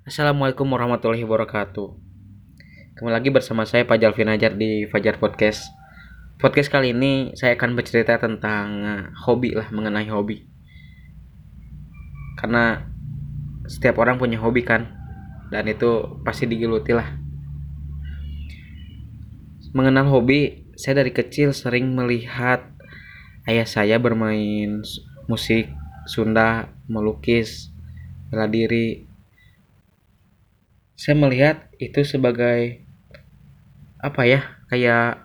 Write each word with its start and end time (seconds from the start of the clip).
Assalamualaikum 0.00 0.64
warahmatullahi 0.64 1.28
wabarakatuh. 1.28 1.92
Kembali 2.96 3.12
lagi 3.12 3.28
bersama 3.28 3.68
saya 3.68 3.84
Fajar 3.84 4.16
Finajar 4.16 4.56
di 4.56 4.88
Fajar 4.88 5.20
Podcast. 5.20 5.68
Podcast 6.40 6.72
kali 6.72 6.96
ini 6.96 7.36
saya 7.36 7.52
akan 7.52 7.76
bercerita 7.76 8.16
tentang 8.16 8.80
eh, 8.80 9.04
hobi 9.28 9.52
lah, 9.52 9.68
mengenai 9.68 10.08
hobi. 10.08 10.48
Karena 12.40 12.80
setiap 13.68 14.00
orang 14.00 14.16
punya 14.16 14.40
hobi 14.40 14.64
kan, 14.64 14.88
dan 15.52 15.68
itu 15.68 16.16
pasti 16.24 16.48
digeluti 16.48 16.96
lah. 16.96 17.20
Mengenal 19.76 20.08
hobi, 20.08 20.64
saya 20.80 21.04
dari 21.04 21.12
kecil 21.12 21.52
sering 21.52 21.92
melihat 21.92 22.64
ayah 23.44 23.68
saya 23.68 24.00
bermain 24.00 24.80
musik 25.28 25.68
Sunda, 26.08 26.72
melukis, 26.88 27.68
bela 28.32 28.48
diri. 28.48 29.09
Saya 31.00 31.16
melihat 31.16 31.72
itu 31.80 32.04
sebagai 32.04 32.84
apa 34.04 34.28
ya 34.28 34.60
kayak 34.68 35.24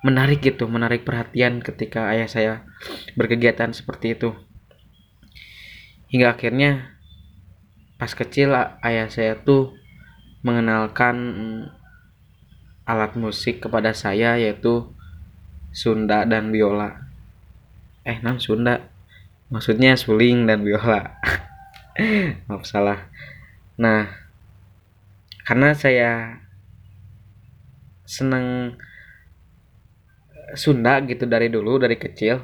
menarik 0.00 0.40
gitu 0.40 0.64
menarik 0.64 1.04
perhatian 1.04 1.60
ketika 1.60 2.08
ayah 2.08 2.24
saya 2.24 2.52
berkegiatan 3.20 3.76
seperti 3.76 4.16
itu. 4.16 4.32
Hingga 6.08 6.32
akhirnya 6.32 6.96
pas 8.00 8.16
kecil 8.16 8.56
ayah 8.80 9.12
saya 9.12 9.36
tuh 9.36 9.76
mengenalkan 10.40 11.16
mm, 11.36 11.62
alat 12.88 13.12
musik 13.20 13.60
kepada 13.60 13.92
saya 13.92 14.40
yaitu 14.40 14.88
Sunda 15.68 16.24
dan 16.24 16.48
biola. 16.48 16.96
Eh 18.08 18.24
non 18.24 18.40
Sunda. 18.40 18.88
Maksudnya 19.52 20.00
suling 20.00 20.48
dan 20.48 20.64
biola. 20.64 21.20
Maaf 22.48 22.64
salah. 22.64 23.04
Nah 23.76 24.19
karena 25.50 25.74
saya 25.74 26.38
senang 28.06 28.78
Sunda 30.54 31.02
gitu 31.02 31.26
dari 31.26 31.50
dulu 31.50 31.82
dari 31.82 31.98
kecil. 31.98 32.38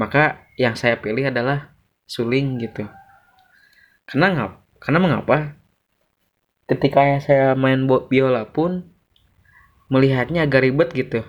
Maka 0.00 0.48
yang 0.56 0.72
saya 0.72 0.96
pilih 0.96 1.28
adalah 1.28 1.76
suling 2.08 2.56
gitu. 2.56 2.88
Karena 4.08 4.32
ngap 4.32 4.52
karena 4.80 4.98
mengapa? 5.04 5.60
Ketika 6.64 7.20
saya 7.20 7.52
main 7.52 7.84
biola 7.84 8.48
pun 8.48 8.96
melihatnya 9.92 10.48
agak 10.48 10.64
ribet 10.64 10.88
gitu. 10.96 11.20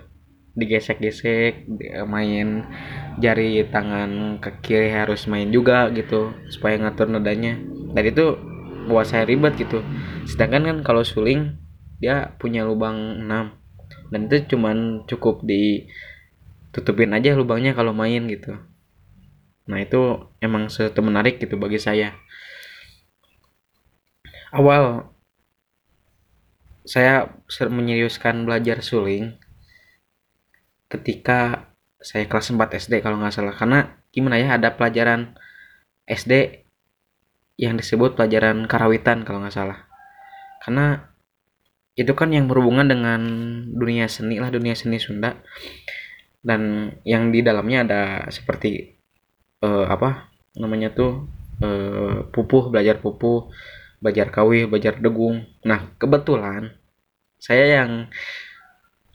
Digesek-gesek 0.55 1.67
di- 1.67 1.91
main 2.07 2.63
jari 3.19 3.67
tangan 3.67 4.39
ke 4.39 4.63
kiri 4.63 4.87
harus 4.87 5.27
main 5.27 5.51
juga 5.51 5.91
gitu 5.91 6.31
supaya 6.47 6.79
ngatur 6.79 7.11
nadanya. 7.11 7.59
Dan 7.91 8.03
itu 8.07 8.52
buat 8.87 9.07
saya 9.07 9.23
ribet 9.27 9.55
gitu. 9.59 9.83
Sedangkan 10.27 10.67
kan 10.67 10.77
kalau 10.83 11.03
suling 11.03 11.59
dia 12.03 12.35
punya 12.35 12.67
lubang 12.67 13.23
6 13.23 14.11
dan 14.11 14.19
itu 14.27 14.55
cuman 14.55 15.07
cukup 15.09 15.41
ditutupin 15.47 17.15
aja 17.15 17.33
lubangnya 17.33 17.71
kalau 17.73 17.95
main 17.95 18.27
gitu. 18.27 18.59
Nah 19.65 19.79
itu 19.79 20.31
emang 20.43 20.67
sesuatu 20.67 20.99
menarik 20.99 21.39
gitu 21.39 21.55
bagi 21.55 21.79
saya. 21.79 22.13
Awal 24.53 25.09
saya 26.83 27.31
menyeriuskan 27.57 28.43
belajar 28.43 28.83
suling 28.83 29.39
ketika 30.91 31.71
saya 32.03 32.27
kelas 32.27 32.51
4 32.51 32.59
SD 32.75 32.99
kalau 32.99 33.17
nggak 33.17 33.33
salah. 33.33 33.55
Karena 33.55 34.03
gimana 34.11 34.37
ya 34.37 34.59
ada 34.59 34.75
pelajaran 34.75 35.33
SD 36.05 36.62
yang 37.57 37.77
disebut 37.77 38.17
pelajaran 38.17 38.65
karawitan 38.65 39.21
kalau 39.21 39.43
nggak 39.43 39.53
salah. 39.53 39.85
Karena 40.63 41.13
itu 41.93 42.09
kan 42.17 42.33
yang 42.33 42.49
berhubungan 42.49 42.89
dengan 42.89 43.21
dunia 43.69 44.09
seni 44.09 44.41
lah 44.41 44.49
dunia 44.49 44.73
seni 44.73 44.97
Sunda. 44.97 45.37
Dan 46.43 46.91
yang 47.07 47.31
di 47.31 47.39
dalamnya 47.45 47.87
ada 47.87 48.01
seperti 48.33 48.97
eh, 49.63 49.85
apa 49.87 50.33
namanya 50.59 50.91
tuh 50.91 51.29
eh, 51.63 52.25
pupuh 52.27 52.73
belajar 52.73 52.99
pupuh 52.99 53.47
belajar 54.03 54.33
kawih 54.33 54.67
belajar 54.67 54.99
degung. 54.99 55.45
Nah 55.63 55.93
kebetulan 56.01 56.75
saya 57.39 57.83
yang 57.83 58.11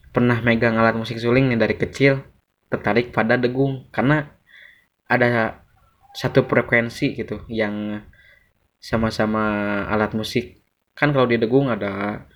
pernah 0.09 0.41
megang 0.41 0.79
alat 0.79 0.97
musik 0.97 1.21
suling 1.21 1.53
nih 1.53 1.59
dari 1.59 1.75
kecil 1.77 2.23
tertarik 2.71 3.11
pada 3.13 3.35
degung. 3.37 3.91
Karena 3.93 4.25
ada 5.09 5.61
satu 6.15 6.45
frekuensi 6.45 7.13
gitu 7.13 7.45
yang 7.49 8.01
sama-sama 8.79 9.43
alat 9.91 10.15
musik 10.15 10.59
kan 10.99 11.15
kalau 11.15 11.31
di 11.31 11.39
degung 11.39 11.71
ada 11.71 12.27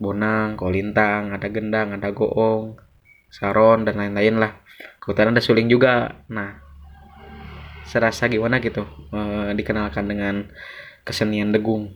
bonang, 0.00 0.56
kolintang, 0.56 1.32
ada 1.36 1.48
gendang, 1.52 1.92
ada 1.92 2.08
goong, 2.12 2.76
saron 3.28 3.84
dan 3.84 4.00
lain-lain 4.00 4.40
lah. 4.40 4.52
Kebetulan 5.00 5.36
ada 5.36 5.44
suling 5.44 5.68
juga. 5.68 6.24
Nah, 6.32 6.56
serasa 7.84 8.28
gimana 8.28 8.60
gitu 8.64 8.88
eh, 9.12 9.52
dikenalkan 9.52 10.08
dengan 10.08 10.48
kesenian 11.04 11.52
degung. 11.52 11.92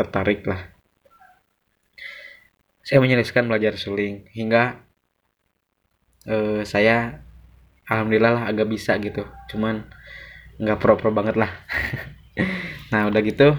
Tertarik 0.00 0.48
lah. 0.48 0.72
Saya 2.84 3.00
menyelesaikan 3.00 3.48
belajar 3.48 3.76
suling 3.76 4.28
hingga 4.32 4.80
eh, 6.24 6.64
saya 6.64 7.20
alhamdulillah 7.84 8.32
lah 8.40 8.44
agak 8.48 8.68
bisa 8.68 8.96
gitu. 8.96 9.28
Cuman 9.52 9.84
nggak 10.56 10.80
pro-pro 10.80 11.12
banget 11.12 11.36
lah. 11.36 11.52
nah, 12.90 13.06
udah 13.06 13.20
gitu 13.22 13.54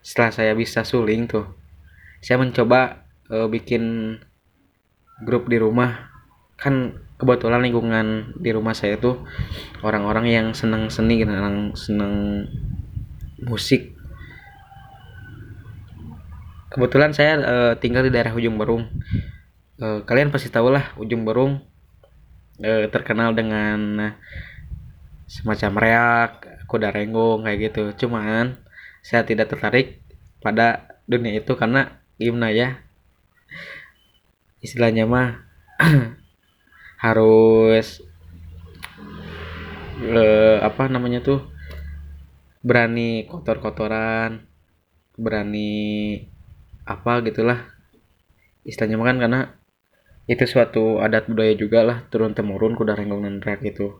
setelah 0.00 0.32
saya 0.32 0.52
bisa 0.56 0.80
suling 0.80 1.28
tuh 1.28 1.44
saya 2.20 2.36
mencoba 2.36 3.08
eh, 3.32 3.48
bikin 3.48 4.16
grup 5.24 5.48
di 5.48 5.56
rumah. 5.60 6.12
Kan 6.60 7.00
kebetulan 7.16 7.64
lingkungan 7.64 8.36
di 8.36 8.50
rumah 8.52 8.76
saya 8.76 8.96
tuh 8.96 9.24
orang-orang 9.84 10.28
yang 10.28 10.46
senang 10.52 10.88
seni 10.92 11.20
gitu 11.20 11.32
yang 11.32 11.72
senang 11.76 12.44
musik. 13.40 13.96
Kebetulan 16.70 17.16
saya 17.16 17.32
eh, 17.40 17.72
tinggal 17.80 18.04
di 18.04 18.12
daerah 18.12 18.36
Ujung 18.36 18.60
Berung. 18.60 18.88
Eh, 19.80 20.00
kalian 20.04 20.28
pasti 20.28 20.52
tahu 20.52 20.68
lah 20.68 20.92
Ujung 21.00 21.24
Berung 21.24 21.64
eh, 22.60 22.88
terkenal 22.92 23.32
dengan 23.32 24.12
semacam 25.30 25.72
reak 25.78 26.32
kuda 26.66 26.90
renggong 26.90 27.46
kayak 27.46 27.58
gitu. 27.70 27.82
Cuman 28.06 28.58
saya 29.06 29.22
tidak 29.22 29.54
tertarik 29.54 30.02
pada 30.42 30.98
dunia 31.06 31.38
itu 31.38 31.54
karena 31.54 32.02
gimana 32.18 32.50
ya? 32.50 32.82
Istilahnya 34.58 35.06
mah 35.06 35.46
harus 37.06 38.02
eh, 40.02 40.58
apa 40.58 40.90
namanya 40.90 41.22
tuh? 41.22 41.46
Berani 42.60 43.24
kotor-kotoran 43.30 44.44
berani 45.14 45.72
apa 46.82 47.22
gitulah. 47.22 47.70
Istilahnya 48.66 48.98
kan 49.00 49.16
karena 49.22 49.40
itu 50.28 50.44
suatu 50.44 51.00
adat 51.00 51.26
budaya 51.30 51.54
juga 51.56 51.80
lah 51.82 51.98
turun 52.12 52.36
temurun 52.36 52.76
kuda 52.78 52.94
renggong 52.94 53.24
dan 53.26 53.36
reak 53.42 53.64
itu 53.66 53.98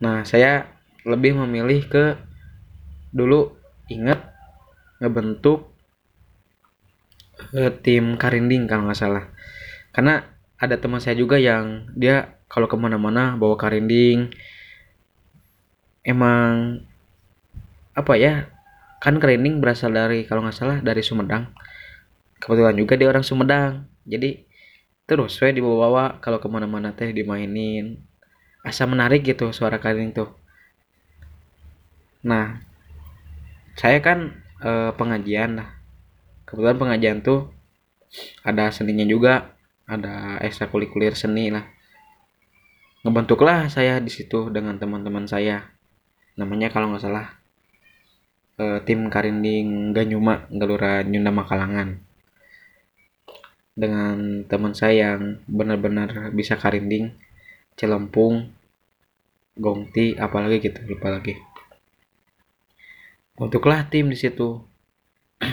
nah 0.00 0.24
saya 0.24 0.72
lebih 1.04 1.36
memilih 1.36 1.84
ke 1.88 2.16
dulu 3.12 3.56
inget 3.88 4.20
ngebentuk 5.00 5.72
eh, 7.56 7.72
tim 7.80 8.20
karinding 8.20 8.68
kalau 8.68 8.86
nggak 8.86 9.00
salah. 9.00 9.24
Karena 9.90 10.22
ada 10.60 10.76
teman 10.76 11.00
saya 11.00 11.16
juga 11.16 11.40
yang 11.40 11.88
dia 11.96 12.36
kalau 12.46 12.68
ke 12.68 12.76
mana-mana 12.76 13.34
bawa 13.34 13.56
karinding. 13.56 14.30
Emang 16.04 16.84
apa 17.96 18.14
ya 18.16 18.48
kan 19.00 19.16
karinding 19.16 19.60
berasal 19.60 19.92
dari 19.92 20.24
kalau 20.28 20.44
nggak 20.44 20.56
salah 20.56 20.78
dari 20.84 21.00
Sumedang. 21.00 21.50
Kebetulan 22.40 22.76
juga 22.76 22.94
dia 23.00 23.08
orang 23.08 23.24
Sumedang. 23.24 23.88
Jadi 24.04 24.44
terus 25.08 25.40
saya 25.40 25.50
dibawa-bawa 25.50 26.22
kalau 26.22 26.38
ke 26.38 26.46
mana-mana 26.46 26.94
teh 26.94 27.10
dimainin 27.10 28.09
asa 28.60 28.84
menarik 28.84 29.24
gitu 29.24 29.52
suara 29.56 29.80
karinding 29.80 30.12
tuh. 30.12 30.30
Nah 32.24 32.60
saya 33.76 33.98
kan 34.04 34.36
eh, 34.60 34.92
pengajian 34.94 35.60
lah. 35.60 35.68
Kebetulan 36.44 36.76
pengajian 36.76 37.18
tuh 37.24 37.48
ada 38.44 38.68
seninya 38.74 39.06
juga 39.06 39.54
ada 39.88 40.36
ekstrakurikuler 40.44 41.16
seni 41.16 41.48
lah. 41.48 41.64
Ngebentuklah 43.00 43.72
saya 43.72 43.96
di 44.02 44.12
situ 44.12 44.52
dengan 44.52 44.76
teman-teman 44.76 45.24
saya. 45.24 45.72
Namanya 46.36 46.68
kalau 46.68 46.92
nggak 46.92 47.02
salah 47.02 47.26
eh, 48.60 48.78
tim 48.84 49.08
Karinding 49.08 49.96
Ganyuma 49.96 50.44
Gelora 50.52 51.00
Nyunda 51.00 51.32
Makalangan. 51.32 51.96
Dengan 53.72 54.44
teman 54.44 54.76
saya 54.76 55.16
yang 55.16 55.40
benar-benar 55.48 56.34
bisa 56.36 56.60
karinding 56.60 57.16
celempung 57.80 58.52
gongti 59.56 60.20
apalagi 60.20 60.60
gitu 60.60 60.84
lupa 60.84 61.16
lagi. 61.16 61.40
Untuklah 63.40 63.88
tim 63.88 64.12
di 64.12 64.20
situ. 64.20 64.60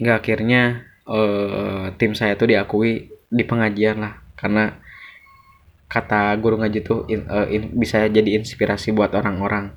Hingga 0.00 0.24
akhirnya 0.24 0.88
uh, 1.04 1.92
tim 2.00 2.16
saya 2.16 2.32
tuh 2.40 2.48
diakui 2.48 3.12
di 3.28 3.44
pengajian 3.44 4.00
lah 4.00 4.16
karena 4.32 4.80
kata 5.92 6.32
guru 6.40 6.56
ngaji 6.60 6.80
tuh 6.80 7.04
in, 7.12 7.28
uh, 7.28 7.44
in, 7.52 7.76
bisa 7.76 8.08
jadi 8.08 8.40
inspirasi 8.40 8.96
buat 8.96 9.12
orang-orang. 9.12 9.76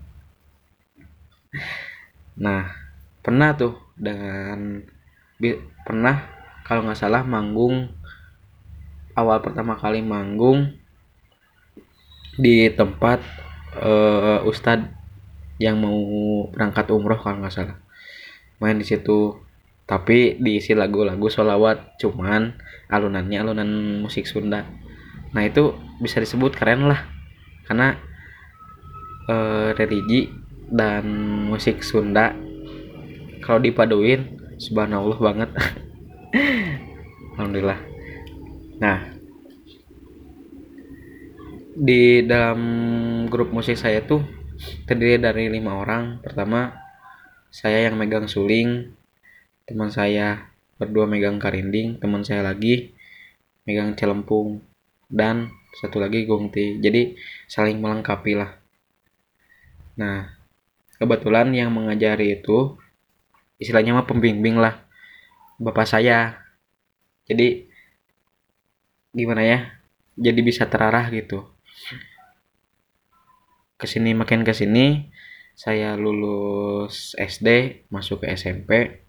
Nah 2.39 2.71
pernah 3.19 3.51
tuh 3.59 3.75
dengan 3.99 4.79
bi, 5.35 5.59
pernah 5.83 6.23
kalau 6.63 6.87
nggak 6.87 6.99
salah 6.99 7.27
manggung 7.27 7.91
awal 9.15 9.39
pertama 9.39 9.79
kali 9.79 10.03
manggung 10.03 10.75
di 12.35 12.67
tempat 12.67 13.23
uh, 13.79 14.43
ustadz 14.43 14.91
yang 15.55 15.79
mau 15.79 15.95
berangkat 16.51 16.91
umroh 16.91 17.15
kalau 17.15 17.39
nggak 17.39 17.55
salah. 17.55 17.79
Main 18.59 18.75
di 18.75 18.83
situ 18.83 19.39
tapi 19.87 20.35
diisi 20.41 20.75
lagu-lagu 20.75 21.31
sholawat 21.31 21.95
cuman 21.95 22.59
alunannya 22.91 23.39
alunan 23.39 23.71
musik 24.03 24.27
Sunda. 24.27 24.67
Nah 25.31 25.43
itu 25.47 25.71
bisa 26.03 26.19
disebut 26.19 26.51
keren 26.59 26.91
lah 26.91 27.07
karena 27.71 27.95
uh, 29.31 29.71
religi 29.79 30.27
dan 30.67 31.07
musik 31.47 31.79
Sunda 31.87 32.35
kalau 33.39 33.63
dipaduin 33.63 34.27
subhanallah 34.59 35.15
banget. 35.23 35.49
Alhamdulillah 37.39 37.94
nah 38.81 39.15
di 41.75 42.23
dalam 42.23 42.61
grup 43.27 43.51
musik 43.51 43.75
saya 43.75 43.99
tuh 44.07 44.23
terdiri 44.87 45.19
dari 45.19 45.51
lima 45.51 45.75
orang. 45.75 46.23
Pertama 46.23 46.71
saya 47.51 47.83
yang 47.87 47.99
megang 47.99 48.31
suling 48.31 48.95
teman 49.67 49.91
saya 49.91 50.51
berdua 50.79 51.07
megang 51.07 51.39
karinding 51.39 51.99
teman 51.99 52.23
saya 52.23 52.43
lagi 52.43 52.95
megang 53.67 53.95
celempung 53.99 54.63
dan 55.11 55.51
satu 55.75 55.99
lagi 55.99 56.23
gongti. 56.23 56.79
Jadi 56.79 57.19
saling 57.51 57.83
melengkapi 57.83 58.39
lah. 58.39 58.55
Nah 59.99 60.31
kebetulan 60.95 61.51
yang 61.51 61.75
mengajari 61.75 62.39
itu 62.39 62.79
istilahnya 63.59 63.99
mah 63.99 64.07
pembimbing 64.07 64.55
lah 64.55 64.79
bapak 65.59 65.83
saya. 65.83 66.39
Jadi 67.27 67.67
gimana 69.15 69.41
ya 69.41 69.59
jadi 70.19 70.39
bisa 70.43 70.67
terarah 70.67 71.07
gitu. 71.11 71.47
Ke 73.75 73.87
sini 73.87 74.11
makin 74.11 74.43
ke 74.43 74.51
sini 74.51 75.11
saya 75.55 75.95
lulus 75.95 77.15
SD 77.15 77.79
masuk 77.87 78.27
ke 78.27 78.35
SMP 78.35 78.99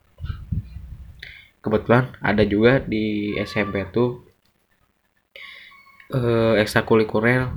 kebetulan 1.58 2.14
ada 2.22 2.46
juga 2.46 2.78
di 2.78 3.34
SMP 3.42 3.82
tuh 3.90 4.22
eh, 6.14 6.54
ekstrakurikuler 6.62 7.50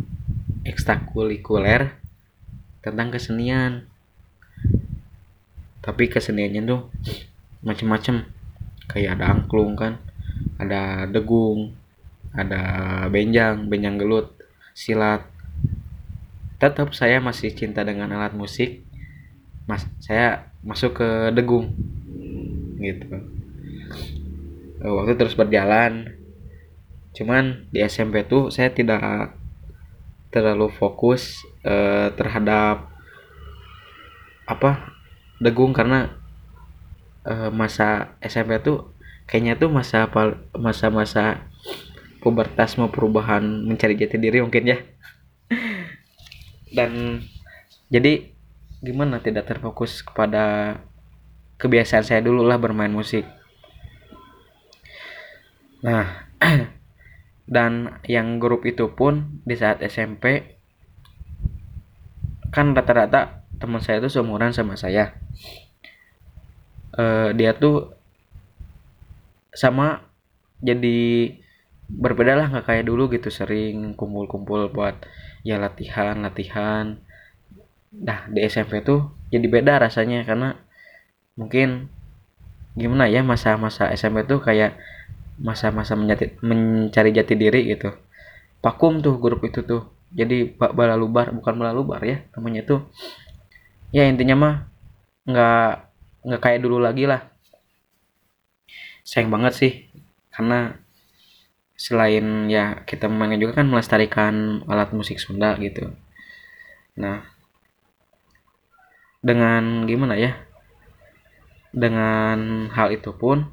ekstrakurikuler 0.65 1.97
tentang 2.79 3.13
kesenian. 3.13 3.87
Tapi 5.79 6.11
keseniannya 6.11 6.61
tuh 6.67 6.81
macem-macem. 7.63 8.27
Kayak 8.89 9.21
ada 9.21 9.37
angklung 9.37 9.77
kan 9.77 10.01
ada 10.57 11.05
degung 11.05 11.77
ada 12.35 12.61
benjang 13.09 13.69
benjang 13.69 13.97
gelut 13.97 14.35
silat. 14.77 15.25
Tetap 16.59 16.91
saya 16.91 17.23
masih 17.23 17.55
cinta 17.55 17.81
dengan 17.87 18.11
alat 18.11 18.35
musik. 18.35 18.83
Mas 19.69 19.85
saya 20.01 20.49
masuk 20.65 20.97
ke 20.97 21.09
degung 21.31 21.71
gitu. 22.81 23.05
Eh, 24.79 24.91
waktu 24.95 25.19
terus 25.19 25.35
berjalan 25.35 26.15
cuman 27.09 27.67
di 27.73 27.83
SMP 27.83 28.23
tuh 28.23 28.47
saya 28.47 28.71
tidak 28.71 29.35
terlalu 30.31 30.71
fokus 30.71 31.43
eh, 31.67 32.07
terhadap 32.15 32.87
apa 34.47 34.95
degung 35.43 35.75
karena 35.75 36.15
eh, 37.27 37.51
masa 37.51 38.15
SMP 38.23 38.55
tuh 38.63 38.95
kayaknya 39.27 39.59
tuh 39.59 39.67
masa 39.67 40.07
masa-masa 40.55 41.43
pubertas 42.19 42.75
mau 42.75 42.91
perubahan 42.91 43.41
mencari 43.65 43.95
jati 43.95 44.19
diri 44.19 44.43
mungkin 44.43 44.63
ya. 44.67 44.77
Dan 46.69 47.23
jadi 47.89 48.29
gimana 48.79 49.19
tidak 49.19 49.49
terfokus 49.49 50.05
kepada 50.05 50.77
kebiasaan 51.59 52.05
saya 52.05 52.21
dulu 52.23 52.45
lah 52.45 52.55
bermain 52.55 52.91
musik. 52.91 53.27
Nah 55.83 56.29
dan 57.55 57.99
yang 58.05 58.37
grup 58.37 58.63
itu 58.63 58.91
pun 58.93 59.41
di 59.43 59.55
saat 59.57 59.83
SMP 59.83 60.55
kan 62.49 62.73
rata-rata 62.73 63.43
teman 63.59 63.83
saya 63.83 63.99
itu 63.99 64.09
seumuran 64.09 64.55
sama 64.55 64.79
saya. 64.79 65.19
Uh, 66.95 67.31
dia 67.37 67.53
tuh 67.55 67.95
sama 69.53 70.03
jadi 70.59 71.35
berbeda 71.89 72.37
lah 72.37 72.47
nggak 72.53 72.65
kayak 72.69 72.85
dulu 72.85 73.09
gitu 73.09 73.33
sering 73.33 73.97
kumpul-kumpul 73.97 74.69
buat 74.69 75.01
ya 75.41 75.57
latihan 75.57 76.21
latihan. 76.21 77.01
Dah 77.89 78.29
di 78.29 78.45
SMP 78.45 78.85
tuh 78.85 79.09
jadi 79.33 79.45
beda 79.49 79.81
rasanya 79.81 80.21
karena 80.21 80.53
mungkin 81.33 81.89
gimana 82.77 83.09
ya 83.09 83.25
masa-masa 83.25 83.89
SMP 83.97 84.29
tuh 84.29 84.39
kayak 84.39 84.77
masa-masa 85.41 85.97
mencari 85.97 87.09
jati 87.09 87.33
diri 87.33 87.73
gitu. 87.73 87.89
Pakum 88.61 89.01
tuh 89.01 89.17
grup 89.17 89.41
itu 89.41 89.65
tuh 89.65 89.89
jadi 90.13 90.53
bala 90.57 90.93
lubar 90.97 91.33
bukan 91.33 91.53
bala 91.57 91.73
lubar 91.73 92.01
ya 92.01 92.25
namanya 92.33 92.65
tuh 92.65 92.81
ya 93.93 94.09
intinya 94.09 94.35
mah 94.37 94.55
nggak 95.29 95.71
nggak 96.29 96.41
kayak 96.41 96.59
dulu 96.61 96.77
lagi 96.77 97.09
lah. 97.09 97.25
Sayang 99.01 99.33
banget 99.33 99.53
sih 99.57 99.73
karena 100.29 100.77
selain 101.79 102.51
ya 102.51 102.83
kita 102.83 103.07
mainnya 103.07 103.39
juga 103.39 103.63
kan 103.63 103.71
melestarikan 103.71 104.67
alat 104.67 104.91
musik 104.91 105.15
Sunda 105.15 105.55
gitu. 105.63 105.95
Nah 106.99 107.23
dengan 109.23 109.87
gimana 109.87 110.19
ya? 110.19 110.35
Dengan 111.71 112.67
hal 112.75 112.91
itu 112.91 113.15
pun 113.15 113.47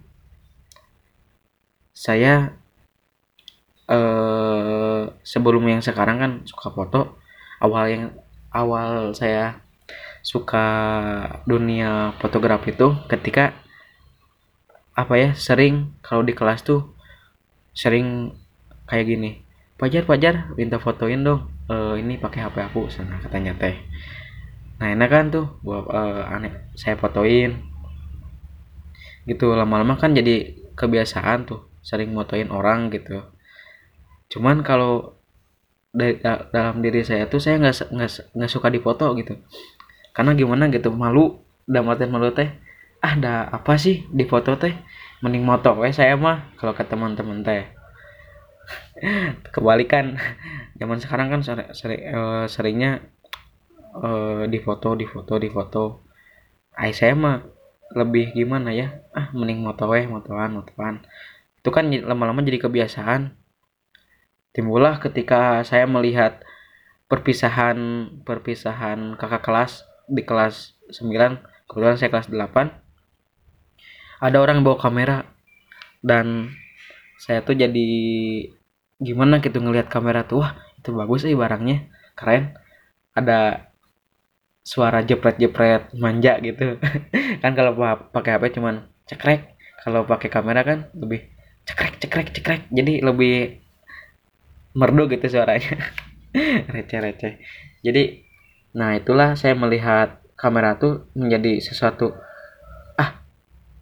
saya 1.95 2.51
eh, 3.87 5.03
sebelum 5.23 5.63
yang 5.71 5.79
sekarang 5.79 6.19
kan 6.19 6.33
suka 6.51 6.75
foto. 6.75 7.23
Awal 7.63 7.85
yang 7.89 8.05
awal 8.51 9.15
saya 9.15 9.63
suka 10.27 10.67
dunia 11.47 12.11
fotografi 12.19 12.75
itu 12.75 12.91
ketika 13.07 13.55
apa 14.99 15.15
ya 15.15 15.31
sering 15.39 15.95
kalau 16.03 16.27
di 16.27 16.35
kelas 16.35 16.67
tuh 16.67 16.96
sering 17.77 18.33
kayak 18.89 19.07
gini 19.13 19.45
pajar 19.77 20.09
pajar 20.09 20.57
minta 20.57 20.81
fotoin 20.81 21.21
dong 21.21 21.53
uh, 21.71 21.95
ini 21.99 22.17
pakai 22.17 22.47
hp 22.47 22.57
aku 22.59 22.89
sana 22.89 23.19
katanya 23.21 23.53
teh. 23.59 23.77
Nah 24.77 24.93
enak 24.93 25.09
kan 25.09 25.25
tuh 25.33 25.47
gua 25.65 25.85
uh, 25.89 26.23
aneh 26.29 26.53
saya 26.77 26.97
fotoin. 26.99 27.57
Gitu 29.27 29.47
lama-lama 29.53 29.99
kan 29.99 30.15
jadi 30.15 30.55
kebiasaan 30.79 31.49
tuh 31.49 31.67
sering 31.83 32.15
motoin 32.15 32.51
orang 32.53 32.93
gitu. 32.95 33.27
Cuman 34.31 34.63
kalau 34.63 35.19
dari 35.97 36.21
dalam 36.53 36.85
diri 36.85 37.01
saya 37.03 37.25
tuh 37.27 37.41
saya 37.41 37.57
nggak 37.57 37.93
nggak 38.37 38.51
suka 38.51 38.69
dipoto 38.71 39.17
gitu. 39.19 39.37
Karena 40.13 40.33
gimana 40.33 40.69
gitu 40.73 40.93
malu 40.93 41.41
dalam 41.67 41.93
malu 41.93 42.31
teh 42.31 42.49
ah 43.05 43.13
ada 43.13 43.51
apa 43.53 43.77
sih 43.77 44.09
di 44.09 44.25
foto 44.25 44.57
teh 44.57 44.73
mending 45.25 45.45
moto 45.45 45.77
we 45.79 45.93
saya 45.93 46.17
mah 46.17 46.53
kalau 46.61 46.73
ke 46.77 46.85
teman-teman 46.85 47.45
teh. 47.45 47.65
Kebalikan. 49.55 50.19
Zaman 50.77 50.99
sekarang 51.01 51.33
kan 51.33 51.41
seri, 51.41 51.65
seri, 51.73 51.97
uh, 52.09 52.45
seringnya 52.49 53.01
uh, 53.97 54.45
di 54.45 54.59
foto 54.61 54.93
di 54.99 55.07
foto 55.09 55.41
di 55.41 55.49
foto. 55.49 56.05
Ay 56.77 56.93
saya 56.93 57.17
mah 57.17 57.41
lebih 57.97 58.37
gimana 58.37 58.75
ya? 58.75 59.05
Ah 59.17 59.33
mending 59.33 59.65
moto 59.65 59.89
we 59.89 60.05
motoan 60.05 60.61
motoan 60.61 61.07
itu 61.67 61.75
kan 61.75 61.91
lama-lama 61.91 62.47
jadi 62.47 62.63
kebiasaan. 62.63 63.35
Timbullah 64.55 65.03
ketika 65.03 65.67
saya 65.67 65.83
melihat 65.91 66.47
perpisahan 67.11 67.79
perpisahan 68.23 69.19
kakak 69.19 69.43
kelas 69.43 69.83
di 70.07 70.23
kelas 70.23 70.79
9 70.95 71.67
kebetulan 71.67 71.99
saya 71.99 72.11
kelas 72.15 72.31
8 72.31 72.86
ada 74.21 74.39
orang 74.41 74.65
bawa 74.65 74.77
kamera. 74.81 75.27
Dan 76.01 76.53
saya 77.21 77.43
tuh 77.43 77.57
jadi 77.57 77.89
gimana 78.97 79.45
gitu 79.45 79.61
ngelihat 79.61 79.93
kamera 79.93 80.25
tuh 80.25 80.41
wah 80.45 80.53
itu 80.81 80.91
bagus 80.93 81.27
sih 81.27 81.37
barangnya. 81.37 81.89
Keren. 82.17 82.57
Ada 83.17 83.71
suara 84.67 85.01
jepret-jepret 85.07 85.95
manja 85.97 86.37
gitu. 86.43 86.77
Kan 87.43 87.53
kalau 87.55 87.77
pakai 88.13 88.37
HP 88.37 88.61
cuman 88.61 88.89
cekrek. 89.07 89.57
Kalau 89.87 90.03
pakai 90.03 90.27
kamera 90.27 90.67
kan 90.67 90.91
lebih 90.99 91.31
cekrek 91.63 92.03
cekrek 92.03 92.29
cekrek. 92.35 92.63
Jadi 92.75 93.07
lebih 93.07 93.63
merdu 94.75 95.07
gitu 95.07 95.31
suaranya. 95.31 95.79
Receh-receh. 96.75 97.39
Jadi 97.87 98.27
nah 98.75 98.99
itulah 98.99 99.39
saya 99.39 99.55
melihat 99.55 100.21
kamera 100.35 100.75
tuh 100.77 101.07
menjadi 101.15 101.63
sesuatu 101.63 102.13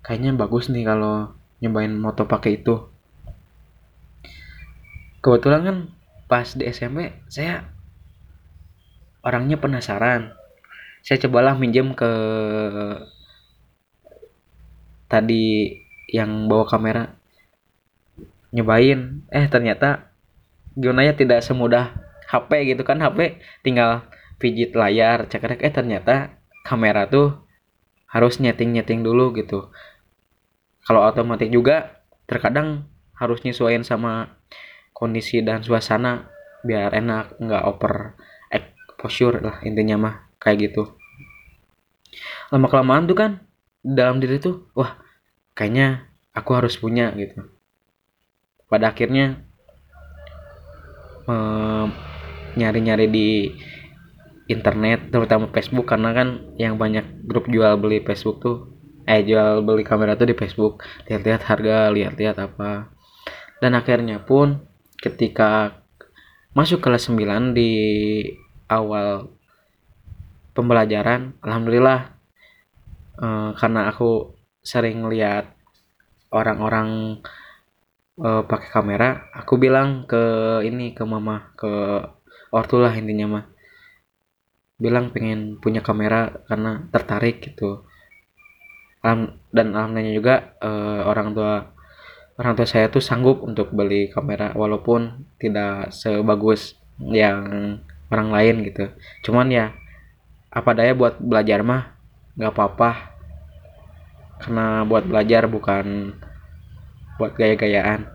kayaknya 0.04 0.36
bagus 0.36 0.68
nih 0.68 0.84
kalau 0.84 1.32
nyobain 1.64 1.96
moto 1.96 2.28
pakai 2.28 2.60
itu. 2.60 2.92
Kebetulan 5.24 5.62
kan 5.64 5.76
pas 6.28 6.52
di 6.52 6.68
SMP 6.68 7.16
saya 7.32 7.64
orangnya 9.24 9.56
penasaran. 9.56 10.36
Saya 11.00 11.16
cobalah 11.24 11.56
minjem 11.56 11.96
ke 11.96 12.12
tadi 15.08 15.72
yang 16.12 16.52
bawa 16.52 16.68
kamera. 16.68 17.16
Nyobain. 18.52 19.24
Eh 19.32 19.48
ternyata 19.48 20.12
gimana 20.76 21.08
ya 21.08 21.16
tidak 21.16 21.40
semudah 21.40 21.96
HP 22.28 22.76
gitu 22.76 22.84
kan. 22.84 23.00
HP 23.00 23.40
tinggal 23.64 24.04
pijit 24.36 24.76
layar 24.76 25.24
cekrek. 25.32 25.64
Eh 25.64 25.72
ternyata 25.72 26.36
kamera 26.68 27.08
tuh 27.08 27.40
harus 28.08 28.38
nyeting-nyeting 28.38 29.00
dulu 29.02 29.32
gitu 29.34 29.72
kalau 30.84 31.00
otomatis 31.04 31.48
juga 31.48 32.04
terkadang 32.28 32.88
harus 33.16 33.40
nyesuaiin 33.44 33.84
sama 33.84 34.36
kondisi 34.92 35.40
dan 35.40 35.64
suasana 35.64 36.28
biar 36.64 36.92
enak 36.96 37.36
nggak 37.40 37.64
over 37.64 38.16
exposure 38.48 39.40
lah 39.40 39.60
intinya 39.64 39.96
mah 39.96 40.14
kayak 40.40 40.70
gitu. 40.70 40.92
Lama 42.52 42.68
kelamaan 42.68 43.08
tuh 43.08 43.16
kan 43.16 43.30
dalam 43.84 44.20
diri 44.20 44.40
tuh 44.40 44.68
wah 44.72 44.96
kayaknya 45.56 46.08
aku 46.32 46.50
harus 46.56 46.76
punya 46.76 47.12
gitu. 47.16 47.48
Pada 48.68 48.92
akhirnya 48.92 49.40
nyari-nyari 52.54 53.06
di 53.08 53.28
internet 54.44 55.08
terutama 55.08 55.48
Facebook 55.48 55.88
karena 55.88 56.12
kan 56.12 56.52
yang 56.60 56.76
banyak 56.76 57.24
grup 57.24 57.48
jual 57.48 57.80
beli 57.80 58.04
Facebook 58.04 58.44
tuh 58.44 58.73
eh 59.04 59.20
jual 59.24 59.60
beli 59.64 59.84
kamera 59.84 60.16
tuh 60.16 60.28
di 60.28 60.36
Facebook. 60.36 60.84
Lihat-lihat 61.08 61.42
harga 61.44 61.76
lihat-lihat 61.92 62.36
apa. 62.40 62.88
Dan 63.60 63.76
akhirnya 63.76 64.20
pun 64.20 64.64
ketika 65.00 65.80
masuk 66.56 66.80
kelas 66.80 67.08
9 67.12 67.52
di 67.56 67.72
awal 68.70 69.28
pembelajaran 70.56 71.34
alhamdulillah 71.42 72.14
eh, 73.20 73.50
karena 73.58 73.90
aku 73.90 74.32
sering 74.64 75.04
lihat 75.10 75.52
orang-orang 76.32 77.20
eh, 78.20 78.42
pakai 78.46 78.70
kamera 78.72 79.28
aku 79.34 79.60
bilang 79.60 80.08
ke 80.08 80.22
ini 80.64 80.94
ke 80.96 81.02
mama 81.04 81.52
ke 81.58 81.72
ortu 82.54 82.78
lah 82.78 82.94
intinya 82.94 83.26
mah. 83.40 83.44
Bilang 84.78 85.14
pengen 85.14 85.58
punya 85.62 85.82
kamera 85.82 86.44
karena 86.50 86.86
tertarik 86.90 87.42
gitu 87.42 87.86
dan 89.04 89.76
alhamdulillah 89.76 90.16
juga 90.16 90.34
eh, 90.64 91.00
orang 91.04 91.36
tua 91.36 91.68
orang 92.40 92.52
tua 92.56 92.66
saya 92.66 92.88
tuh 92.88 93.04
sanggup 93.04 93.44
untuk 93.44 93.70
beli 93.70 94.10
kamera 94.10 94.56
walaupun 94.56 95.28
tidak 95.38 95.92
sebagus 95.92 96.74
yang 96.98 97.78
orang 98.10 98.28
lain 98.32 98.54
gitu. 98.66 98.90
Cuman 99.28 99.52
ya 99.52 99.76
apa 100.48 100.70
daya 100.72 100.96
buat 100.96 101.20
belajar 101.20 101.60
mah 101.60 101.94
nggak 102.34 102.52
apa-apa. 102.54 102.90
Karena 104.40 104.82
buat 104.88 105.04
belajar 105.06 105.46
bukan 105.46 106.16
buat 107.20 107.36
gaya-gayaan. 107.38 108.10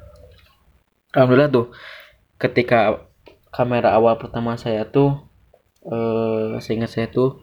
Alhamdulillah 1.15 1.53
tuh 1.53 1.67
ketika 2.41 3.07
kamera 3.49 3.95
awal 3.95 4.19
pertama 4.19 4.59
saya 4.59 4.83
tuh 4.89 5.21
eh 5.85 6.59
seingat 6.59 6.91
saya 6.91 7.07
tuh 7.07 7.39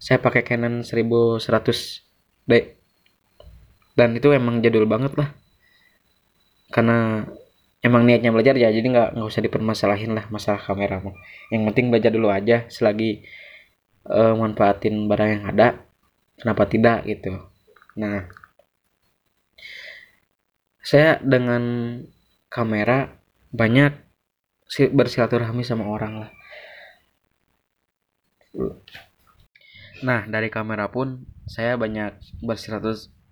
saya 0.00 0.18
pakai 0.18 0.42
Canon 0.42 0.82
1100D 0.82 2.83
dan 3.94 4.14
itu 4.18 4.30
emang 4.34 4.58
jadul 4.62 4.86
banget 4.90 5.14
lah. 5.14 5.30
Karena 6.70 7.22
emang 7.84 8.02
niatnya 8.08 8.32
belajar 8.32 8.56
ya 8.56 8.72
jadi 8.72 8.82
nggak 8.82 9.08
nggak 9.14 9.28
usah 9.28 9.42
dipermasalahin 9.44 10.16
lah 10.16 10.26
masalah 10.32 10.58
kamera. 10.58 10.98
Mau 11.04 11.14
yang 11.52 11.62
penting 11.70 11.92
belajar 11.94 12.10
dulu 12.10 12.32
aja 12.32 12.66
selagi 12.66 13.22
uh, 14.08 14.34
manfaatin 14.34 15.06
barang 15.06 15.30
yang 15.30 15.44
ada 15.52 15.68
kenapa 16.40 16.64
tidak 16.66 17.06
gitu. 17.06 17.38
Nah 18.00 18.26
saya 20.84 21.16
dengan 21.22 21.62
kamera 22.50 23.14
banyak 23.54 23.94
bersilaturahmi 24.68 25.62
sama 25.62 25.86
orang 25.86 26.26
lah. 26.26 26.30
Nah 30.02 30.26
dari 30.26 30.50
kamera 30.50 30.90
pun 30.90 31.22
saya 31.46 31.78
banyak 31.78 32.42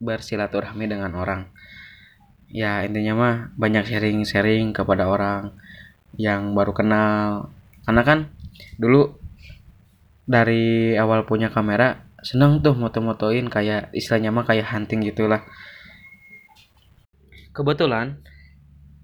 bersilaturahmi 0.02 0.90
dengan 0.90 1.14
orang. 1.14 1.46
Ya 2.50 2.82
intinya 2.82 3.14
mah 3.14 3.34
banyak 3.54 3.86
sharing-sharing 3.86 4.74
kepada 4.74 5.06
orang 5.06 5.54
yang 6.18 6.52
baru 6.58 6.74
kenal. 6.74 7.54
Karena 7.86 8.02
kan 8.02 8.18
dulu 8.76 9.14
dari 10.26 10.98
awal 10.98 11.24
punya 11.24 11.48
kamera 11.48 12.02
seneng 12.22 12.62
tuh 12.62 12.74
moto-motoin 12.74 13.50
kayak 13.50 13.90
istilahnya 13.94 14.34
mah 14.34 14.44
kayak 14.44 14.68
hunting 14.68 15.06
gitulah. 15.06 15.46
Kebetulan 17.54 18.20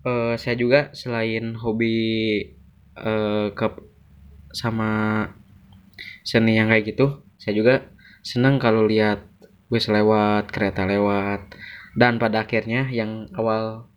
uh, 0.02 0.34
saya 0.34 0.58
juga 0.58 0.90
selain 0.92 1.54
hobi 1.54 1.96
uh, 2.98 3.54
ke 3.54 3.66
sama 4.52 5.24
seni 6.24 6.56
yang 6.56 6.72
kayak 6.72 6.94
gitu 6.94 7.20
saya 7.38 7.54
juga 7.54 7.74
seneng 8.24 8.58
kalau 8.58 8.84
lihat 8.84 9.27
bus 9.68 9.88
lewat 9.88 10.50
kereta 10.52 10.84
lewat. 10.84 11.54
Dan 11.96 12.20
pada 12.20 12.44
akhirnya 12.44 12.88
yang 12.88 13.28
awal 13.36 13.88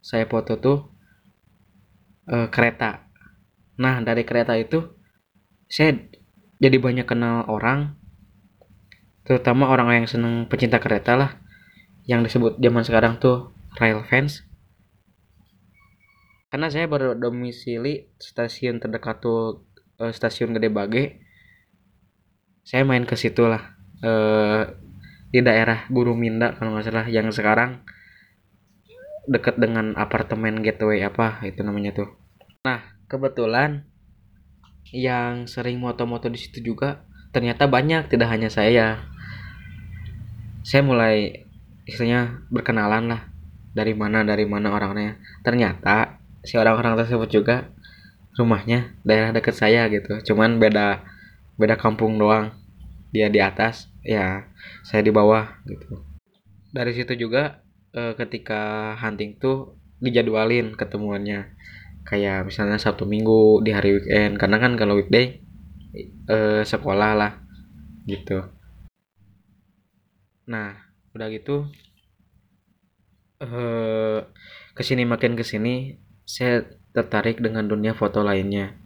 saya 0.00 0.24
foto 0.26 0.58
tuh 0.58 0.78
uh, 2.30 2.48
kereta. 2.52 3.10
Nah 3.80 4.00
dari 4.04 4.22
kereta 4.22 4.56
itu 4.56 4.84
saya 5.70 5.96
jadi 6.60 6.76
banyak 6.76 7.06
kenal 7.06 7.46
orang 7.48 7.96
terutama 9.24 9.70
orang 9.70 10.02
yang 10.02 10.06
seneng 10.10 10.50
pecinta 10.50 10.82
kereta 10.82 11.14
lah 11.14 11.30
yang 12.08 12.26
disebut 12.26 12.58
zaman 12.58 12.82
sekarang 12.82 13.22
tuh 13.22 13.54
rail 13.78 14.02
fans. 14.08 14.42
Karena 16.50 16.66
saya 16.66 16.90
berdomisili 16.90 18.10
stasiun 18.18 18.82
terdekat 18.82 19.22
tuh 19.22 19.70
uh, 20.00 20.10
stasiun 20.10 20.56
Gede 20.56 20.72
Bage 20.72 21.20
saya 22.64 22.82
main 22.86 23.04
ke 23.04 23.14
situ 23.14 23.44
lah 23.44 23.76
uh, 24.04 24.62
di 25.30 25.40
daerah 25.40 25.86
Guru 25.86 26.18
Minda 26.18 26.54
kalau 26.58 26.74
nggak 26.74 26.86
salah 26.90 27.06
yang 27.06 27.30
sekarang 27.30 27.86
deket 29.30 29.62
dengan 29.62 29.94
apartemen 29.94 30.58
gateway 30.58 31.06
apa 31.06 31.38
itu 31.46 31.62
namanya 31.62 31.94
tuh. 31.94 32.10
Nah 32.66 32.82
kebetulan 33.06 33.86
yang 34.90 35.46
sering 35.46 35.78
moto-moto 35.78 36.26
di 36.26 36.38
situ 36.38 36.74
juga 36.74 37.06
ternyata 37.30 37.70
banyak 37.70 38.10
tidak 38.10 38.28
hanya 38.30 38.50
saya. 38.50 39.06
Saya 40.66 40.82
mulai 40.82 41.46
istilahnya 41.86 42.42
berkenalan 42.50 43.14
lah 43.14 43.22
dari 43.70 43.94
mana 43.94 44.26
dari 44.26 44.44
mana 44.46 44.74
orangnya. 44.74 45.18
Ternyata 45.46 46.18
si 46.42 46.58
orang-orang 46.58 46.98
tersebut 46.98 47.30
juga 47.30 47.56
rumahnya 48.34 48.98
daerah 49.06 49.30
deket 49.30 49.54
saya 49.54 49.86
gitu. 49.88 50.18
Cuman 50.32 50.58
beda 50.58 51.06
beda 51.54 51.78
kampung 51.78 52.18
doang. 52.18 52.50
Dia 53.10 53.26
di 53.26 53.42
atas, 53.42 53.90
ya 54.06 54.46
saya 54.86 55.02
di 55.02 55.10
bawah 55.10 55.60
gitu. 55.66 56.02
Dari 56.70 56.94
situ 56.94 57.18
juga 57.18 57.66
e, 57.90 58.14
ketika 58.14 58.94
hunting 58.98 59.38
tuh 59.42 59.74
dijadwalin 59.98 60.78
ketemuannya. 60.78 61.58
Kayak 62.06 62.48
misalnya 62.48 62.80
Sabtu 62.80 63.04
Minggu 63.04 63.60
di 63.60 63.70
hari 63.76 64.00
weekend 64.00 64.40
karena 64.40 64.56
kan 64.56 64.72
kalau 64.78 64.96
weekday 64.96 65.42
e, 66.26 66.62
sekolah 66.62 67.12
lah 67.18 67.32
gitu. 68.06 68.46
Nah 70.46 70.74
udah 71.10 71.26
gitu 71.34 71.66
eh 73.40 74.20
ke 74.76 74.82
sini 74.86 75.02
makin 75.08 75.34
ke 75.34 75.42
sini 75.42 75.96
saya 76.28 76.62
tertarik 76.94 77.42
dengan 77.42 77.66
dunia 77.66 77.92
foto 77.98 78.22
lainnya. 78.22 78.78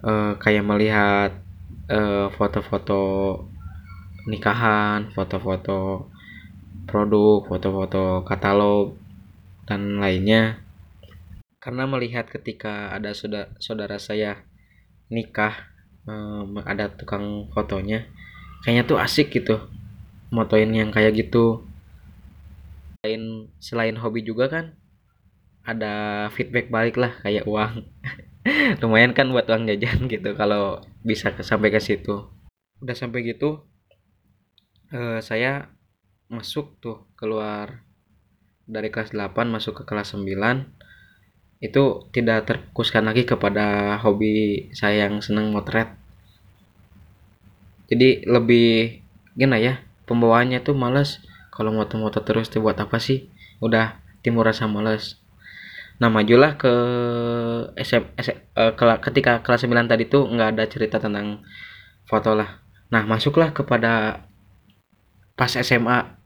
E, 0.00 0.38
kayak 0.38 0.64
melihat 0.64 1.43
foto-foto 2.34 3.00
nikahan, 4.24 5.12
foto-foto 5.12 6.08
produk, 6.88 7.44
foto-foto 7.44 8.24
katalog 8.24 8.96
dan 9.68 10.00
lainnya. 10.00 10.60
Karena 11.60 11.88
melihat 11.88 12.28
ketika 12.28 12.92
ada 12.92 13.16
saudara, 13.16 13.48
saudara 13.56 13.96
saya 13.96 14.44
nikah, 15.08 15.68
um, 16.04 16.60
ada 16.64 16.92
tukang 16.92 17.48
fotonya, 17.52 18.04
kayaknya 18.64 18.84
tuh 18.88 18.98
asik 19.00 19.32
gitu 19.32 19.60
motoin 20.34 20.72
yang 20.74 20.90
kayak 20.90 21.14
gitu 21.14 21.62
selain 22.98 23.52
selain 23.62 23.96
hobi 24.00 24.26
juga 24.26 24.50
kan 24.50 24.74
ada 25.62 26.26
feedback 26.34 26.72
balik 26.72 26.96
lah 26.98 27.14
kayak 27.22 27.46
uang 27.46 27.86
lumayan 28.84 29.16
kan 29.16 29.32
buat 29.32 29.48
uang 29.48 29.64
jajan 29.68 30.04
gitu 30.06 30.36
kalau 30.36 30.84
bisa 31.00 31.32
sampai 31.40 31.72
ke 31.72 31.80
situ. 31.80 32.28
Udah 32.84 32.92
sampai 32.92 33.24
gitu 33.24 33.64
eh, 34.92 35.20
saya 35.24 35.72
masuk 36.28 36.76
tuh 36.80 37.08
keluar 37.16 37.84
dari 38.64 38.88
kelas 38.88 39.12
8 39.12 39.48
masuk 39.48 39.80
ke 39.80 39.84
kelas 39.84 40.16
9 40.16 40.24
itu 41.64 41.84
tidak 42.12 42.44
terfokuskan 42.44 43.08
lagi 43.08 43.24
kepada 43.24 43.96
hobi 44.04 44.68
saya 44.76 45.08
yang 45.08 45.24
senang 45.24 45.48
motret. 45.48 45.88
Jadi 47.88 48.28
lebih 48.28 49.00
gimana 49.36 49.60
ya 49.60 49.74
pembawaannya 50.04 50.60
tuh 50.60 50.76
males. 50.76 51.24
Kalau 51.54 51.70
moto-moto 51.70 52.18
terus 52.26 52.50
tuh 52.50 52.60
buat 52.60 52.74
apa 52.76 52.98
sih? 52.98 53.30
Udah 53.62 54.02
timur 54.20 54.44
rasa 54.44 54.66
males 54.66 55.23
nah 56.02 56.10
majulah 56.10 56.58
ke 56.58 56.74
SM, 57.78 58.18
SM 58.18 58.38
uh, 58.58 58.98
ketika 58.98 59.40
kelas 59.46 59.66
9 59.66 59.86
tadi 59.86 60.10
tuh 60.10 60.26
nggak 60.26 60.58
ada 60.58 60.64
cerita 60.66 60.98
tentang 60.98 61.46
foto 62.04 62.34
lah. 62.34 62.60
Nah 62.90 63.02
masuklah 63.06 63.54
kepada 63.54 64.26
pas 65.34 65.50
SMA 65.50 66.18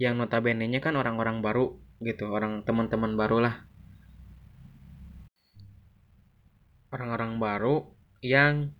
yang 0.00 0.16
notabene 0.16 0.64
nya 0.64 0.80
kan 0.80 0.96
orang-orang 0.96 1.44
baru 1.44 1.76
gitu 2.00 2.32
orang 2.32 2.64
teman-teman 2.64 3.14
baru 3.14 3.38
lah. 3.44 3.54
Orang-orang 6.90 7.38
baru 7.38 7.86
yang 8.18 8.74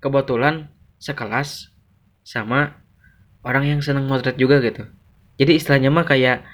kebetulan 0.00 0.72
sekelas 0.96 1.74
sama 2.24 2.80
orang 3.44 3.68
yang 3.68 3.80
seneng 3.84 4.08
motret 4.08 4.40
juga 4.40 4.62
gitu. 4.64 4.88
Jadi 5.36 5.60
istilahnya 5.60 5.92
mah 5.92 6.08
kayak 6.08 6.46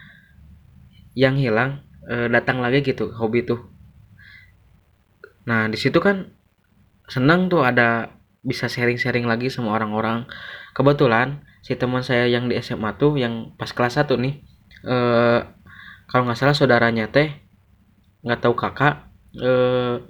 yang 1.19 1.35
hilang 1.38 1.83
e, 2.07 2.31
datang 2.31 2.62
lagi 2.62 2.83
gitu 2.83 3.11
hobi 3.14 3.43
tuh. 3.47 3.61
Nah 5.47 5.67
di 5.67 5.79
situ 5.79 5.99
kan 5.99 6.31
senang 7.11 7.50
tuh 7.50 7.67
ada 7.67 8.14
bisa 8.40 8.71
sharing-sharing 8.71 9.26
lagi 9.26 9.50
sama 9.52 9.75
orang-orang. 9.76 10.26
Kebetulan 10.73 11.45
si 11.61 11.76
teman 11.76 12.00
saya 12.07 12.31
yang 12.31 12.49
di 12.49 12.57
SMA 12.62 12.97
tuh 12.97 13.19
yang 13.21 13.52
pas 13.59 13.71
kelas 13.71 14.00
1 14.00 14.17
nih 14.17 14.35
eh 14.81 15.40
kalau 16.09 16.25
nggak 16.25 16.38
salah 16.40 16.57
saudaranya 16.57 17.12
teh 17.12 17.29
nggak 18.25 18.40
tahu 18.40 18.55
kakak 18.57 19.07
eh 19.37 20.00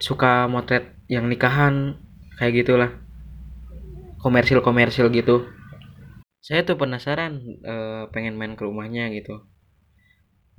suka 0.00 0.48
motret 0.48 0.96
yang 1.12 1.28
nikahan 1.28 2.00
kayak 2.40 2.64
gitulah. 2.64 2.90
Komersil 4.20 4.60
komersil 4.60 5.08
gitu. 5.12 5.48
Saya 6.40 6.64
tuh 6.64 6.76
penasaran 6.80 7.40
eh, 7.64 8.04
pengen 8.12 8.36
main 8.36 8.56
ke 8.56 8.64
rumahnya 8.64 9.12
gitu 9.12 9.44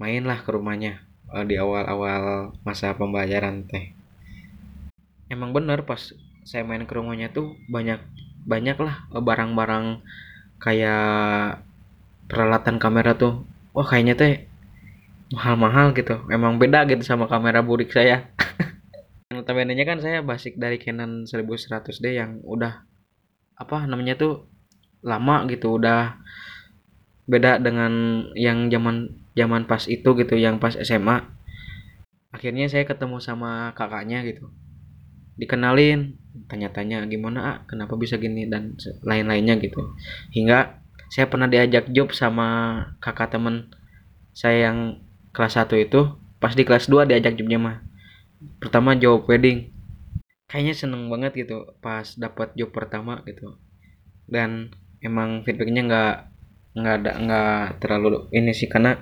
mainlah 0.01 0.41
ke 0.41 0.49
rumahnya 0.49 1.05
eh, 1.29 1.45
di 1.45 1.61
awal-awal 1.61 2.57
masa 2.65 2.97
pembelajaran 2.97 3.69
teh. 3.69 3.93
Emang 5.29 5.53
bener 5.53 5.85
pas 5.85 6.09
saya 6.41 6.65
main 6.65 6.89
ke 6.89 6.93
rumahnya 6.97 7.29
tuh 7.29 7.53
banyak 7.69 8.01
banyak 8.49 8.77
lah 8.81 9.05
barang-barang 9.13 10.01
kayak 10.57 11.61
peralatan 12.25 12.81
kamera 12.81 13.13
tuh. 13.13 13.45
Wah 13.77 13.85
kayaknya 13.85 14.17
teh 14.17 14.33
mahal-mahal 15.29 15.93
gitu. 15.93 16.25
Emang 16.33 16.57
beda 16.57 16.89
gitu 16.89 17.05
sama 17.05 17.29
kamera 17.29 17.61
burik 17.61 17.93
saya. 17.93 18.33
Notabene 19.31 19.77
nya 19.77 19.85
kan 19.87 20.01
saya 20.01 20.25
basic 20.25 20.59
dari 20.59 20.81
Canon 20.81 21.23
1100D 21.23 22.05
yang 22.11 22.41
udah 22.43 22.83
apa 23.55 23.85
namanya 23.85 24.17
tuh 24.17 24.49
lama 25.05 25.45
gitu. 25.47 25.77
Udah 25.77 26.17
beda 27.29 27.61
dengan 27.61 28.25
yang 28.35 28.67
zaman 28.67 29.20
zaman 29.37 29.63
pas 29.67 29.87
itu 29.87 30.09
gitu 30.17 30.35
yang 30.35 30.59
pas 30.59 30.75
SMA 30.75 31.41
akhirnya 32.31 32.65
saya 32.71 32.87
ketemu 32.87 33.19
sama 33.19 33.75
kakaknya 33.75 34.23
gitu. 34.23 34.49
Dikenalin 35.35 36.15
tanya-tanya 36.47 37.03
gimana 37.07 37.39
ah 37.43 37.57
kenapa 37.67 37.99
bisa 37.99 38.15
gini? 38.15 38.47
Dan 38.47 38.79
lain-lainnya 39.03 39.59
gitu. 39.59 39.91
Hingga 40.31 40.79
saya 41.11 41.27
pernah 41.27 41.51
diajak 41.51 41.91
job 41.91 42.15
sama 42.15 42.79
kakak 43.03 43.35
temen 43.35 43.75
saya 44.31 44.71
yang 44.71 45.03
kelas 45.35 45.59
1 45.59 45.75
itu. 45.75 46.15
Pas 46.39 46.55
di 46.55 46.63
kelas 46.63 46.87
2 46.87 47.03
diajak 47.03 47.35
jobnya 47.35 47.59
mah. 47.59 47.77
Pertama 48.63 48.95
job 48.95 49.27
wedding. 49.27 49.69
Kayaknya 50.47 50.73
seneng 50.75 51.11
banget 51.11 51.47
gitu 51.47 51.75
pas 51.83 52.15
dapat 52.15 52.55
job 52.55 52.71
pertama 52.71 53.19
gitu. 53.27 53.59
Dan 54.27 54.71
emang 55.03 55.43
feedbacknya 55.43 55.83
nggak 55.83 56.15
nggak 56.71 56.95
ada 57.03 57.11
nggak 57.19 57.63
terlalu 57.83 58.31
ini 58.31 58.55
sih 58.55 58.71
karena 58.71 58.95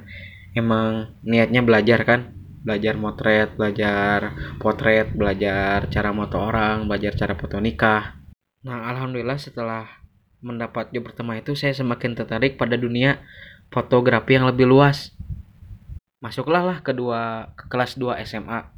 emang 0.58 1.14
niatnya 1.22 1.62
belajar 1.62 2.02
kan 2.04 2.40
belajar 2.60 2.94
motret, 3.00 3.50
belajar 3.56 4.36
potret, 4.60 5.08
belajar 5.16 5.88
cara 5.88 6.12
moto 6.12 6.38
orang, 6.38 6.86
belajar 6.86 7.16
cara 7.16 7.34
foto 7.34 7.58
nikah. 7.58 8.20
Nah, 8.68 8.92
alhamdulillah 8.92 9.40
setelah 9.40 9.88
mendapat 10.44 10.92
job 10.92 11.08
pertama 11.08 11.40
itu 11.40 11.56
saya 11.56 11.72
semakin 11.76 12.16
tertarik 12.16 12.60
pada 12.60 12.76
dunia 12.76 13.24
fotografi 13.72 14.36
yang 14.36 14.48
lebih 14.48 14.68
luas. 14.68 15.16
Masuklah 16.20 16.68
lah 16.68 16.78
kedua 16.84 17.52
ke 17.56 17.72
kelas 17.72 17.96
2 17.96 18.20
SMA. 18.28 18.76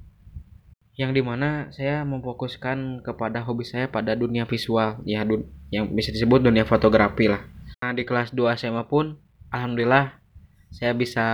Yang 0.93 1.11
di 1.17 1.21
mana 1.25 1.73
saya 1.73 2.05
memfokuskan 2.05 3.01
kepada 3.01 3.41
hobi 3.41 3.65
saya 3.65 3.89
pada 3.89 4.13
dunia 4.13 4.45
visual, 4.45 5.01
ya 5.07 5.25
dun 5.25 5.49
yang 5.73 5.89
bisa 5.89 6.13
disebut 6.13 6.45
dunia 6.45 6.67
fotografi 6.67 7.25
lah. 7.25 7.41
Nah, 7.81 7.97
di 7.97 8.05
kelas 8.05 8.29
2 8.37 8.61
SMA 8.61 8.85
pun 8.85 9.17
alhamdulillah 9.49 10.13
saya 10.69 10.93
bisa 10.93 11.25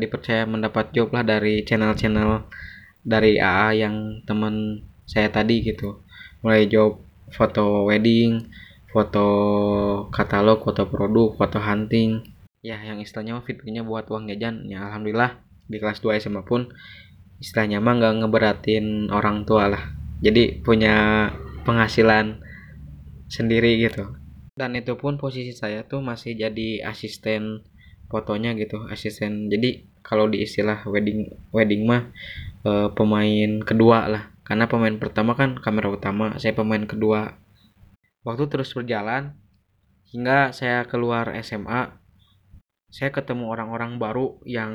dipercaya 0.00 0.48
mendapat 0.48 0.96
job 0.96 1.12
lah 1.12 1.20
dari 1.20 1.60
channel-channel 1.60 2.48
dari 3.04 3.36
AA 3.36 3.84
yang 3.84 4.24
teman 4.24 4.80
saya 5.04 5.28
tadi 5.28 5.60
gitu. 5.60 6.00
Mulai 6.40 6.72
job 6.72 7.04
foto 7.36 7.84
wedding 7.84 8.48
foto 8.88 9.26
katalog 10.08 10.64
foto 10.64 10.88
produk 10.88 11.36
foto 11.36 11.60
hunting. 11.60 12.24
Ya 12.64 12.80
yang 12.80 13.04
istilahnya 13.04 13.36
fiturnya 13.44 13.84
buat 13.84 14.08
uang 14.08 14.32
jajan. 14.32 14.72
Ya 14.72 14.80
alhamdulillah 14.88 15.36
di 15.68 15.76
kelas 15.76 16.00
2 16.00 16.16
SMA 16.16 16.48
pun 16.48 16.72
istilahnya 17.44 17.76
mah 17.84 18.00
nggak 18.00 18.24
ngeberatin 18.24 19.12
orang 19.12 19.44
tua 19.44 19.68
lah. 19.68 19.92
Jadi 20.24 20.64
punya 20.64 21.28
penghasilan 21.68 22.40
sendiri 23.28 23.84
gitu 23.84 24.19
dan 24.60 24.76
itu 24.76 24.92
pun 25.00 25.16
posisi 25.16 25.56
saya 25.56 25.88
tuh 25.88 26.04
masih 26.04 26.36
jadi 26.36 26.84
asisten 26.84 27.64
fotonya 28.12 28.52
gitu 28.60 28.84
asisten. 28.92 29.48
Jadi 29.48 29.88
kalau 30.04 30.28
di 30.28 30.44
istilah 30.44 30.84
wedding 30.84 31.32
wedding 31.48 31.88
mah 31.88 32.12
e, 32.60 32.92
pemain 32.92 33.64
kedua 33.64 34.04
lah. 34.12 34.24
Karena 34.44 34.68
pemain 34.68 34.92
pertama 35.00 35.32
kan 35.32 35.56
kamera 35.56 35.88
utama 35.88 36.36
saya 36.36 36.52
pemain 36.52 36.84
kedua. 36.84 37.40
Waktu 38.20 38.52
terus 38.52 38.76
berjalan 38.76 39.40
hingga 40.12 40.52
saya 40.52 40.84
keluar 40.84 41.32
SMA 41.40 41.96
saya 42.92 43.14
ketemu 43.14 43.48
orang-orang 43.48 43.96
baru 43.96 44.42
yang 44.44 44.74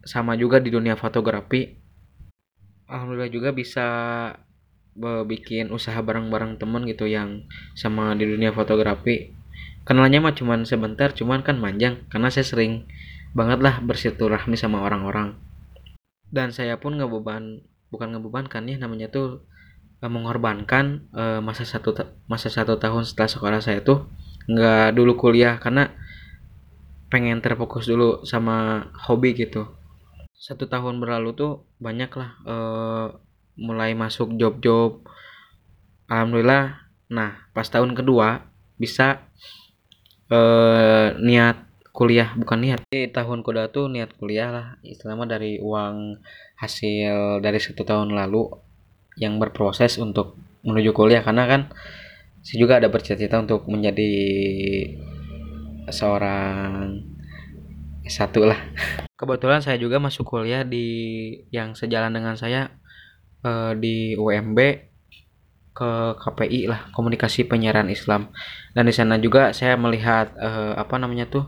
sama 0.00 0.32
juga 0.40 0.64
di 0.64 0.72
dunia 0.72 0.96
fotografi. 0.96 1.76
Alhamdulillah 2.88 3.28
juga 3.28 3.52
bisa 3.52 3.86
bikin 5.26 5.70
usaha 5.70 5.98
bareng-bareng 6.02 6.58
temen 6.58 6.84
gitu 6.86 7.06
yang 7.06 7.46
sama 7.78 8.14
di 8.18 8.26
dunia 8.26 8.50
fotografi. 8.50 9.32
Kenalnya 9.88 10.20
mah 10.20 10.36
cuman 10.36 10.68
sebentar 10.68 11.16
cuman 11.16 11.40
kan 11.40 11.56
manjang 11.56 12.04
karena 12.12 12.28
saya 12.28 12.44
sering 12.44 12.84
banget 13.32 13.62
lah 13.64 13.80
bersilaturahmi 13.80 14.58
sama 14.58 14.84
orang-orang. 14.84 15.38
Dan 16.28 16.52
saya 16.52 16.76
pun 16.76 17.00
ngebeban 17.00 17.64
bukan 17.88 18.08
ngebebankan 18.12 18.68
ya 18.68 18.76
namanya 18.76 19.08
tuh 19.08 19.48
eh, 20.04 20.10
mengorbankan 20.12 21.08
uh, 21.16 21.40
masa 21.40 21.64
satu 21.64 21.96
masa 22.28 22.52
satu 22.52 22.76
tahun 22.76 23.08
setelah 23.08 23.30
sekolah 23.32 23.60
saya 23.64 23.80
tuh 23.80 24.04
nggak 24.44 24.92
dulu 24.92 25.16
kuliah 25.16 25.56
karena 25.56 25.92
pengen 27.08 27.40
terfokus 27.40 27.88
dulu 27.88 28.24
sama 28.28 28.88
hobi 29.08 29.32
gitu. 29.32 29.64
Satu 30.36 30.68
tahun 30.68 31.00
berlalu 31.00 31.32
tuh 31.32 31.64
banyak 31.80 32.12
lah 32.12 32.30
uh, 32.44 33.06
mulai 33.58 33.92
masuk 33.92 34.38
job-job. 34.38 35.02
Alhamdulillah. 36.06 36.88
Nah 37.10 37.50
pas 37.52 37.66
tahun 37.66 37.92
kedua 37.92 38.46
bisa 38.78 39.20
eh, 40.30 41.18
niat 41.18 41.68
kuliah. 41.90 42.32
Bukan 42.38 42.58
niat. 42.62 42.80
Di 42.86 43.10
tahun 43.10 43.42
kuda 43.42 43.74
tuh 43.74 43.90
niat 43.90 44.14
kuliah 44.16 44.48
lah. 44.54 44.66
Istilahnya 44.86 45.36
dari 45.36 45.58
uang 45.58 46.22
hasil 46.56 47.42
dari 47.42 47.58
satu 47.58 47.82
tahun 47.82 48.14
lalu 48.14 48.46
yang 49.18 49.42
berproses 49.42 49.98
untuk 49.98 50.38
menuju 50.62 50.94
kuliah. 50.94 51.26
Karena 51.26 51.44
kan 51.50 51.60
saya 52.46 52.56
juga 52.62 52.78
ada 52.78 52.88
bercita-cita 52.88 53.42
untuk 53.42 53.66
menjadi 53.66 54.14
seorang 55.90 57.02
satu 58.08 58.48
lah. 58.48 58.56
Kebetulan 59.20 59.60
saya 59.60 59.76
juga 59.76 59.98
masuk 59.98 60.24
kuliah 60.24 60.62
di 60.62 60.86
yang 61.50 61.74
sejalan 61.74 62.14
dengan 62.14 62.38
saya 62.38 62.78
eh, 63.44 63.72
di 63.78 64.16
UMB 64.18 64.88
ke 65.78 65.90
KPI 66.18 66.66
lah 66.66 66.90
komunikasi 66.90 67.46
penyiaran 67.46 67.86
Islam. 67.86 68.34
Dan 68.74 68.90
di 68.90 68.94
sana 68.94 69.14
juga 69.22 69.54
saya 69.54 69.78
melihat 69.78 70.34
uh, 70.34 70.74
apa 70.74 70.98
namanya 70.98 71.30
tuh 71.30 71.46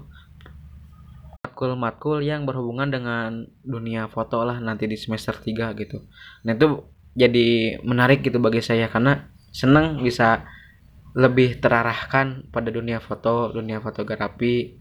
matkul-matkul 1.42 2.22
yang 2.22 2.46
berhubungan 2.46 2.94
dengan 2.94 3.50
dunia 3.66 4.06
foto 4.06 4.46
lah 4.46 4.62
nanti 4.62 4.86
di 4.86 4.94
semester 4.94 5.34
3 5.34 5.74
gitu. 5.82 6.06
Nah 6.46 6.54
itu 6.54 6.86
jadi 7.18 7.82
menarik 7.82 8.22
gitu 8.22 8.38
bagi 8.38 8.62
saya 8.62 8.86
karena 8.86 9.26
senang 9.50 9.98
bisa 9.98 10.46
lebih 11.18 11.58
terarahkan 11.58 12.46
pada 12.54 12.70
dunia 12.70 13.02
foto 13.02 13.50
dunia 13.50 13.82
fotografi. 13.82 14.78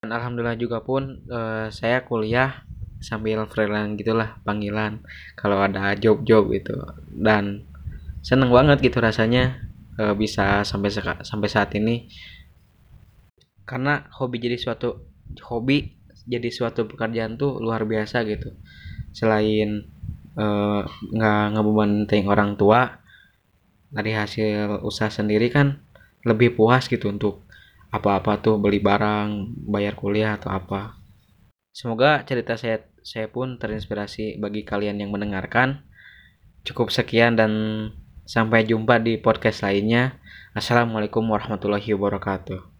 Dan 0.00 0.08
alhamdulillah 0.08 0.56
juga 0.56 0.80
pun 0.80 1.20
uh, 1.28 1.68
saya 1.68 2.00
kuliah 2.08 2.64
sambil 3.02 3.44
freelance 3.50 3.98
gitulah 3.98 4.38
panggilan 4.46 5.02
kalau 5.34 5.58
ada 5.60 5.92
job-job 5.98 6.48
gitu. 6.54 6.78
Dan 7.10 7.66
seneng 8.22 8.54
banget 8.54 8.78
gitu 8.80 9.02
rasanya 9.02 9.58
e, 9.98 10.14
bisa 10.14 10.62
sampai 10.62 10.90
sampai 11.26 11.48
saat 11.50 11.74
ini. 11.74 12.06
Karena 13.66 14.06
hobi 14.16 14.38
jadi 14.38 14.56
suatu 14.56 15.02
hobi 15.50 15.98
jadi 16.22 16.48
suatu 16.54 16.86
pekerjaan 16.86 17.34
tuh 17.34 17.58
luar 17.58 17.82
biasa 17.84 18.22
gitu. 18.24 18.54
Selain 19.10 19.82
nggak 21.12 21.42
e, 21.44 21.52
ngebebanting 21.52 22.24
orang 22.30 22.54
tua 22.54 23.02
dari 23.92 24.16
hasil 24.16 24.80
usaha 24.80 25.12
sendiri 25.12 25.52
kan 25.52 25.84
lebih 26.24 26.56
puas 26.56 26.88
gitu 26.88 27.12
untuk 27.12 27.44
apa-apa 27.92 28.40
tuh 28.40 28.56
beli 28.56 28.80
barang 28.80 29.52
bayar 29.68 29.92
kuliah 29.98 30.40
atau 30.40 30.48
apa. 30.48 30.96
Semoga 31.76 32.24
cerita 32.24 32.56
saya 32.56 32.80
saya 33.02 33.28
pun 33.28 33.58
terinspirasi 33.58 34.38
bagi 34.38 34.62
kalian 34.66 34.98
yang 35.02 35.10
mendengarkan 35.10 35.82
cukup 36.62 36.94
sekian 36.94 37.34
dan 37.34 37.52
Sampai 38.22 38.62
jumpa 38.62 39.02
di 39.02 39.18
podcast 39.18 39.66
lainnya. 39.66 40.22
Assalamualaikum 40.54 41.26
warahmatullahi 41.26 41.90
wabarakatuh. 41.90 42.71